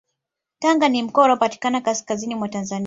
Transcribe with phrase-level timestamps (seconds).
[0.59, 2.79] Tanga ni mkoa unaopatikana kaskazini mwa Tanzania